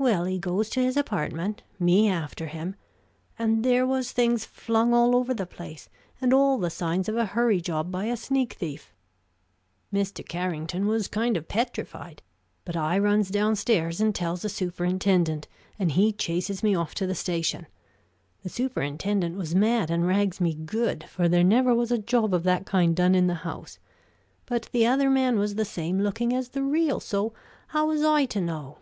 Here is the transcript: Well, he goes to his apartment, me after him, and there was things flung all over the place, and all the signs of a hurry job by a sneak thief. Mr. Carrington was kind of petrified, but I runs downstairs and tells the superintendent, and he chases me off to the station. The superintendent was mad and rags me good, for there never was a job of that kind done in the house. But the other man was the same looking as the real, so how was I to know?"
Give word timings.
Well, 0.00 0.26
he 0.26 0.38
goes 0.38 0.70
to 0.70 0.80
his 0.80 0.96
apartment, 0.96 1.64
me 1.80 2.08
after 2.08 2.46
him, 2.46 2.76
and 3.36 3.64
there 3.64 3.84
was 3.84 4.12
things 4.12 4.44
flung 4.44 4.94
all 4.94 5.16
over 5.16 5.34
the 5.34 5.44
place, 5.44 5.88
and 6.20 6.32
all 6.32 6.56
the 6.56 6.70
signs 6.70 7.08
of 7.08 7.16
a 7.16 7.26
hurry 7.26 7.60
job 7.60 7.90
by 7.90 8.04
a 8.04 8.16
sneak 8.16 8.52
thief. 8.52 8.94
Mr. 9.92 10.24
Carrington 10.26 10.86
was 10.86 11.08
kind 11.08 11.36
of 11.36 11.48
petrified, 11.48 12.22
but 12.64 12.76
I 12.76 12.96
runs 12.96 13.28
downstairs 13.28 14.00
and 14.00 14.14
tells 14.14 14.42
the 14.42 14.48
superintendent, 14.48 15.48
and 15.80 15.90
he 15.90 16.12
chases 16.12 16.62
me 16.62 16.76
off 16.76 16.94
to 16.94 17.06
the 17.08 17.16
station. 17.16 17.66
The 18.44 18.50
superintendent 18.50 19.36
was 19.36 19.52
mad 19.56 19.90
and 19.90 20.06
rags 20.06 20.40
me 20.40 20.54
good, 20.54 21.06
for 21.08 21.28
there 21.28 21.42
never 21.42 21.74
was 21.74 21.90
a 21.90 21.98
job 21.98 22.32
of 22.34 22.44
that 22.44 22.66
kind 22.66 22.94
done 22.94 23.16
in 23.16 23.26
the 23.26 23.34
house. 23.42 23.80
But 24.46 24.68
the 24.70 24.86
other 24.86 25.10
man 25.10 25.40
was 25.40 25.56
the 25.56 25.64
same 25.64 26.00
looking 26.00 26.32
as 26.32 26.50
the 26.50 26.62
real, 26.62 27.00
so 27.00 27.34
how 27.66 27.88
was 27.88 28.04
I 28.04 28.26
to 28.26 28.40
know?" 28.40 28.78